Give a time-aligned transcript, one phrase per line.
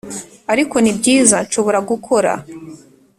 [0.53, 2.31] ariko nibyiza nshobora gukora,